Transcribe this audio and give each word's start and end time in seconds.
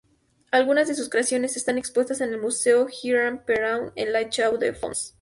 Algunas 0.49 0.87
de 0.87 0.95
sus 0.95 1.09
creaciones 1.09 1.55
están 1.57 1.77
expuestas 1.77 2.21
en 2.21 2.33
el 2.33 2.41
Museo 2.41 2.87
Girard-Perregaux 2.87 3.91
en 3.95 4.11
La 4.11 4.27
Chaux-de-Fonds. 4.31 5.09